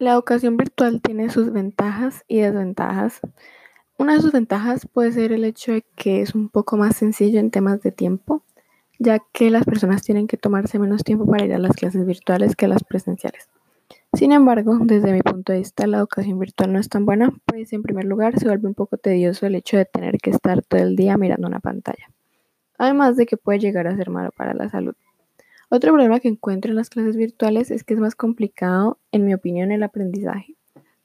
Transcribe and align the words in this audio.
La 0.00 0.12
educación 0.12 0.56
virtual 0.56 1.02
tiene 1.02 1.28
sus 1.28 1.52
ventajas 1.52 2.24
y 2.26 2.38
desventajas. 2.38 3.20
Una 3.98 4.14
de 4.14 4.22
sus 4.22 4.32
ventajas 4.32 4.88
puede 4.90 5.12
ser 5.12 5.30
el 5.30 5.44
hecho 5.44 5.72
de 5.72 5.84
que 5.94 6.22
es 6.22 6.34
un 6.34 6.48
poco 6.48 6.78
más 6.78 6.96
sencillo 6.96 7.38
en 7.38 7.50
temas 7.50 7.82
de 7.82 7.92
tiempo, 7.92 8.42
ya 8.98 9.18
que 9.34 9.50
las 9.50 9.66
personas 9.66 10.00
tienen 10.00 10.26
que 10.26 10.38
tomarse 10.38 10.78
menos 10.78 11.04
tiempo 11.04 11.26
para 11.26 11.44
ir 11.44 11.52
a 11.52 11.58
las 11.58 11.76
clases 11.76 12.06
virtuales 12.06 12.56
que 12.56 12.64
a 12.64 12.68
las 12.68 12.82
presenciales. 12.82 13.50
Sin 14.14 14.32
embargo, 14.32 14.78
desde 14.80 15.12
mi 15.12 15.20
punto 15.20 15.52
de 15.52 15.58
vista, 15.58 15.86
la 15.86 15.98
educación 15.98 16.38
virtual 16.38 16.72
no 16.72 16.78
es 16.78 16.88
tan 16.88 17.04
buena, 17.04 17.34
pues 17.44 17.70
en 17.74 17.82
primer 17.82 18.06
lugar 18.06 18.38
se 18.38 18.46
vuelve 18.46 18.68
un 18.68 18.74
poco 18.74 18.96
tedioso 18.96 19.44
el 19.44 19.54
hecho 19.54 19.76
de 19.76 19.84
tener 19.84 20.16
que 20.16 20.30
estar 20.30 20.62
todo 20.62 20.80
el 20.80 20.96
día 20.96 21.18
mirando 21.18 21.46
una 21.46 21.60
pantalla, 21.60 22.10
además 22.78 23.18
de 23.18 23.26
que 23.26 23.36
puede 23.36 23.58
llegar 23.58 23.86
a 23.86 23.96
ser 23.96 24.08
malo 24.08 24.30
para 24.34 24.54
la 24.54 24.70
salud. 24.70 24.94
Otro 25.72 25.92
problema 25.92 26.18
que 26.18 26.26
encuentro 26.26 26.72
en 26.72 26.76
las 26.76 26.90
clases 26.90 27.16
virtuales 27.16 27.70
es 27.70 27.84
que 27.84 27.94
es 27.94 28.00
más 28.00 28.16
complicado, 28.16 28.98
en 29.12 29.24
mi 29.24 29.34
opinión, 29.34 29.70
el 29.70 29.84
aprendizaje. 29.84 30.56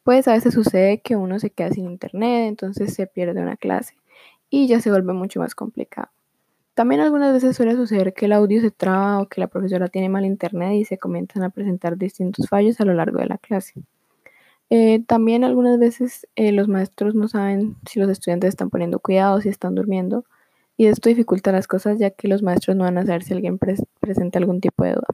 Pues 0.04 0.28
a 0.28 0.34
veces 0.34 0.56
sucede 0.56 1.02
que 1.02 1.16
uno 1.16 1.38
se 1.38 1.52
queda 1.52 1.70
sin 1.70 1.86
internet, 1.86 2.48
entonces 2.48 2.96
se 2.96 3.06
pierde 3.06 3.40
una 3.40 3.58
clase 3.58 3.94
y 4.50 4.66
ya 4.68 4.82
se 4.82 4.90
vuelve 4.90 5.14
mucho 5.14 5.40
más 5.40 5.54
complicado. 5.54 6.10
También 6.74 7.00
algunas 7.00 7.32
veces 7.32 7.56
suele 7.56 7.76
suceder 7.76 8.16
que 8.16 8.26
el 8.26 8.34
audio 8.34 8.60
se 8.60 8.72
traba 8.72 9.22
o 9.22 9.28
que 9.28 9.40
la 9.40 9.48
profesora 9.48 9.88
tiene 9.88 10.10
mal 10.10 10.26
internet 10.26 10.74
y 10.74 10.84
se 10.84 10.98
comienzan 10.98 11.44
a 11.44 11.52
presentar 11.52 11.96
distintos 11.96 12.50
fallos 12.50 12.82
a 12.82 12.86
lo 12.86 12.96
largo 12.96 13.20
de 13.20 13.28
la 13.28 13.38
clase. 13.38 13.76
Eh, 14.72 15.04
también 15.06 15.44
algunas 15.44 15.78
veces 15.78 16.28
eh, 16.36 16.52
los 16.52 16.68
maestros 16.68 17.14
no 17.14 17.28
saben 17.28 17.76
si 17.88 18.00
los 18.00 18.10
estudiantes 18.10 18.50
están 18.50 18.72
poniendo 18.72 18.98
cuidado, 18.98 19.42
si 19.42 19.50
están 19.50 19.76
durmiendo 19.76 20.26
y 20.78 20.88
esto 20.88 21.10
dificulta 21.10 21.52
las 21.52 21.68
cosas 21.68 22.00
ya 22.00 22.10
que 22.10 22.28
los 22.28 22.44
maestros 22.44 22.76
no 22.76 22.84
van 22.84 22.98
a 22.98 23.06
saber 23.06 23.24
si 23.24 23.34
alguien 23.34 23.58
presenta 23.58 24.40
algún 24.40 24.62
tipo 24.62 24.84
de 24.84 24.94
duda. 24.94 25.08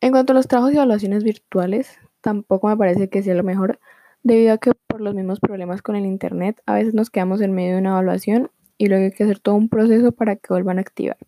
En 0.00 0.12
cuanto 0.12 0.32
a 0.32 0.36
los 0.36 0.48
trabajos 0.48 0.72
y 0.72 0.76
evaluaciones 0.76 1.24
virtuales, 1.24 1.98
tampoco 2.20 2.68
me 2.68 2.76
parece 2.76 3.10
que 3.10 3.22
sea 3.22 3.34
lo 3.34 3.44
mejor, 3.44 3.78
debido 4.22 4.54
a 4.54 4.58
que 4.58 4.72
por 4.86 5.00
los 5.00 5.14
mismos 5.14 5.40
problemas 5.40 5.82
con 5.82 5.96
el 5.96 6.06
Internet, 6.06 6.60
a 6.66 6.74
veces 6.74 6.94
nos 6.94 7.10
quedamos 7.10 7.40
en 7.40 7.52
medio 7.52 7.74
de 7.74 7.80
una 7.80 7.90
evaluación 7.90 8.50
y 8.78 8.88
luego 8.88 9.04
hay 9.04 9.12
que 9.12 9.24
hacer 9.24 9.38
todo 9.38 9.54
un 9.56 9.68
proceso 9.68 10.12
para 10.12 10.36
que 10.36 10.48
vuelvan 10.48 10.78
a 10.78 10.80
activar. 10.80 11.18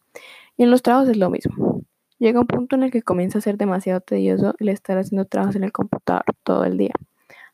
Y 0.56 0.62
en 0.62 0.70
los 0.70 0.82
trabajos 0.82 1.10
es 1.10 1.16
lo 1.16 1.28
mismo. 1.28 1.82
Llega 2.18 2.40
un 2.40 2.46
punto 2.46 2.76
en 2.76 2.84
el 2.84 2.90
que 2.90 3.02
comienza 3.02 3.38
a 3.38 3.42
ser 3.42 3.58
demasiado 3.58 4.00
tedioso 4.00 4.54
el 4.58 4.68
estar 4.68 4.96
haciendo 4.96 5.26
trabajos 5.26 5.56
en 5.56 5.64
el 5.64 5.72
computador 5.72 6.24
todo 6.44 6.64
el 6.64 6.78
día. 6.78 6.94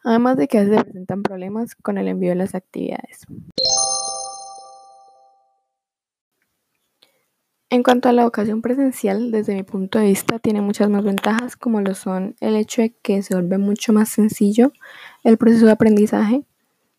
Además 0.04 0.36
de 0.36 0.46
que 0.46 0.58
a 0.58 0.60
veces 0.60 0.78
se 0.78 0.84
presentan 0.84 1.22
problemas 1.22 1.74
con 1.74 1.98
el 1.98 2.06
envío 2.06 2.30
de 2.30 2.36
las 2.36 2.54
actividades. 2.54 3.26
En 7.78 7.84
cuanto 7.84 8.08
a 8.08 8.12
la 8.12 8.22
educación 8.22 8.60
presencial, 8.60 9.30
desde 9.30 9.54
mi 9.54 9.62
punto 9.62 10.00
de 10.00 10.06
vista, 10.06 10.40
tiene 10.40 10.60
muchas 10.60 10.90
más 10.90 11.04
ventajas, 11.04 11.54
como 11.54 11.80
lo 11.80 11.94
son 11.94 12.34
el 12.40 12.56
hecho 12.56 12.82
de 12.82 12.90
que 12.90 13.22
se 13.22 13.34
vuelve 13.34 13.56
mucho 13.56 13.92
más 13.92 14.08
sencillo 14.08 14.72
el 15.22 15.38
proceso 15.38 15.66
de 15.66 15.70
aprendizaje, 15.70 16.42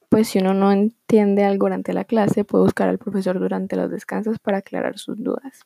pues 0.08 0.30
si 0.30 0.40
uno 0.40 0.54
no 0.54 0.72
entiende 0.72 1.44
algo 1.44 1.66
durante 1.66 1.92
la 1.92 2.06
clase, 2.06 2.46
puede 2.46 2.64
buscar 2.64 2.88
al 2.88 2.98
profesor 2.98 3.42
durante 3.42 3.76
los 3.76 3.92
descansos 3.92 4.40
para 4.40 4.60
aclarar 4.60 4.98
sus 4.98 5.22
dudas. 5.22 5.66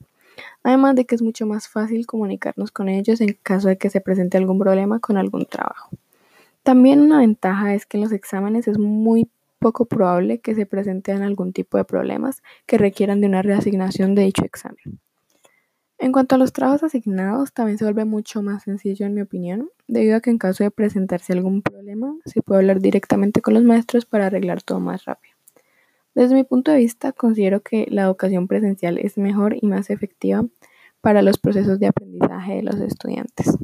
Además 0.63 0.95
de 0.95 1.05
que 1.05 1.13
es 1.13 1.21
mucho 1.21 1.45
más 1.45 1.67
fácil 1.67 2.07
comunicarnos 2.07 2.71
con 2.71 2.89
ellos 2.89 3.21
en 3.21 3.37
caso 3.43 3.67
de 3.67 3.77
que 3.77 3.91
se 3.91 4.01
presente 4.01 4.39
algún 4.39 4.57
problema 4.57 4.99
con 4.99 5.17
algún 5.17 5.45
trabajo. 5.45 5.91
También 6.63 7.01
una 7.01 7.19
ventaja 7.19 7.75
es 7.75 7.85
que 7.85 7.97
en 7.97 8.03
los 8.05 8.13
exámenes 8.13 8.67
es 8.67 8.79
muy 8.79 9.29
poco 9.59 9.85
probable 9.85 10.39
que 10.39 10.55
se 10.55 10.65
presenten 10.65 11.21
algún 11.21 11.53
tipo 11.53 11.77
de 11.77 11.85
problemas 11.85 12.41
que 12.65 12.79
requieran 12.79 13.21
de 13.21 13.27
una 13.27 13.43
reasignación 13.43 14.15
de 14.15 14.23
dicho 14.23 14.43
examen. 14.43 15.02
En 16.03 16.11
cuanto 16.11 16.35
a 16.35 16.37
los 16.37 16.51
trabajos 16.51 16.83
asignados, 16.83 17.53
también 17.53 17.77
se 17.77 17.85
vuelve 17.85 18.03
mucho 18.03 18.41
más 18.41 18.63
sencillo 18.63 19.05
en 19.05 19.13
mi 19.13 19.21
opinión, 19.21 19.69
debido 19.87 20.17
a 20.17 20.19
que 20.19 20.31
en 20.31 20.37
caso 20.37 20.65
de 20.65 20.69
presentarse 20.69 21.31
algún 21.31 21.61
problema, 21.61 22.13
se 22.25 22.41
puede 22.41 22.59
hablar 22.59 22.81
directamente 22.81 23.41
con 23.41 23.53
los 23.53 23.63
maestros 23.63 24.03
para 24.03 24.25
arreglar 24.25 24.61
todo 24.61 24.81
más 24.81 25.05
rápido. 25.05 25.33
Desde 26.13 26.35
mi 26.35 26.43
punto 26.43 26.71
de 26.71 26.79
vista, 26.79 27.13
considero 27.13 27.61
que 27.61 27.87
la 27.89 28.01
educación 28.01 28.49
presencial 28.49 28.97
es 28.97 29.17
mejor 29.17 29.55
y 29.55 29.65
más 29.65 29.89
efectiva 29.89 30.45
para 30.99 31.21
los 31.21 31.37
procesos 31.37 31.79
de 31.79 31.87
aprendizaje 31.87 32.55
de 32.55 32.63
los 32.63 32.75
estudiantes. 32.81 33.57